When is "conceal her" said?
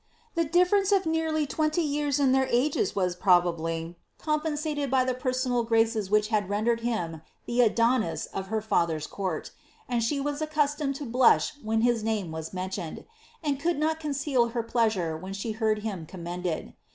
13.99-14.63